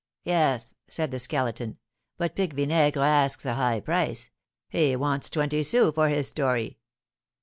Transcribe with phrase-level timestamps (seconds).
[0.23, 1.77] "Yes," said the Skeleton;
[2.17, 4.31] "but Pique Vinaigre asks a high price,
[4.67, 6.79] he wants twenty sous for his story."